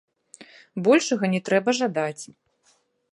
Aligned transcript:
Большага 0.87 1.29
не 1.35 1.41
трэба 1.49 1.69
жадаць. 1.83 2.23